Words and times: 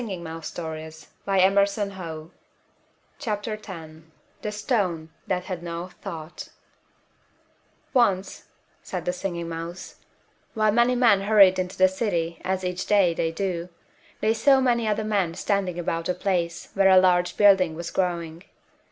[Illustration: 0.01 1.07
The 1.25 1.29
Stone 1.29 1.29
that 1.29 1.41
Had 1.41 1.93
no 1.93 2.31
Thought] 3.19 3.61
THE 4.41 4.51
STONE 4.51 5.09
THAT 5.27 5.43
HAD 5.43 5.61
NO 5.61 5.89
THOUGHT 6.01 6.49
"Once," 7.93 8.45
said 8.81 9.05
the 9.05 9.13
Singing 9.13 9.47
Mouse, 9.47 9.97
"while 10.55 10.71
many 10.71 10.95
men 10.95 11.21
hurried 11.21 11.59
into 11.59 11.77
the 11.77 11.87
city, 11.87 12.41
as, 12.43 12.65
each 12.65 12.87
day, 12.87 13.13
they 13.13 13.31
do, 13.31 13.69
they 14.21 14.33
saw 14.33 14.59
many 14.59 14.87
other 14.87 15.03
men 15.03 15.35
standing 15.35 15.77
about 15.77 16.09
a 16.09 16.15
place 16.15 16.69
where 16.73 16.89
a 16.89 16.97
large 16.97 17.37
building 17.37 17.75
was 17.75 17.91
growing. 17.91 18.45